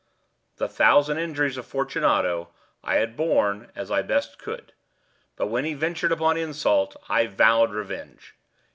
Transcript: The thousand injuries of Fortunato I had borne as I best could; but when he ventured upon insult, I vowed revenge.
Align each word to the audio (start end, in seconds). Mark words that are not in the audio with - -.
The 0.57 0.67
thousand 0.67 1.19
injuries 1.19 1.57
of 1.57 1.67
Fortunato 1.67 2.49
I 2.83 2.95
had 2.95 3.15
borne 3.15 3.71
as 3.75 3.91
I 3.91 4.01
best 4.01 4.39
could; 4.39 4.73
but 5.35 5.45
when 5.45 5.63
he 5.63 5.75
ventured 5.75 6.11
upon 6.11 6.37
insult, 6.37 6.95
I 7.07 7.27
vowed 7.27 7.69
revenge. 7.69 8.33